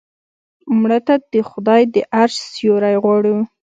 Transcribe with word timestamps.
مړه 0.79 0.99
ته 1.07 1.15
د 1.33 1.35
خدای 1.49 1.81
د 1.93 1.95
عرش 2.17 2.35
سیوری 2.53 2.95
غواړو 3.03 3.35